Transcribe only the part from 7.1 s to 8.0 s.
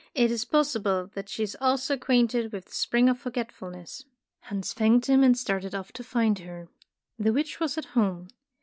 The witch was at